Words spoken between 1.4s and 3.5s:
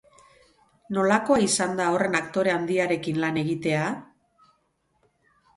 izan da horren aktore handiarekin lan